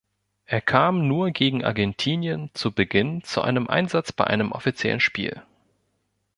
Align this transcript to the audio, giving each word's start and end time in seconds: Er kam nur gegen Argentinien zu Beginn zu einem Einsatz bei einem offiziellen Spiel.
Er 0.47 0.61
kam 0.61 1.07
nur 1.07 1.29
gegen 1.29 1.63
Argentinien 1.63 2.49
zu 2.55 2.71
Beginn 2.71 3.23
zu 3.23 3.43
einem 3.43 3.67
Einsatz 3.67 4.11
bei 4.11 4.25
einem 4.25 4.51
offiziellen 4.51 4.99
Spiel. 4.99 5.43